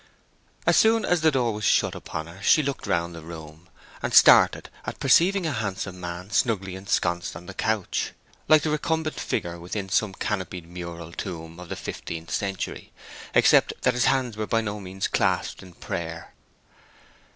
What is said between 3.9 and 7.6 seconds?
and started at perceiving a handsome man snugly ensconced in the